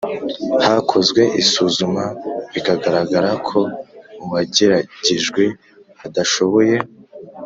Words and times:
hakozwe 0.65 1.21
isuzuma 1.41 2.03
bikagaragara 2.53 3.31
ko 3.47 3.59
uwageragejwe 4.23 5.43
adashoboye 6.05 6.75